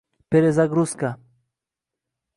[0.31, 1.09] “Perezagruzka”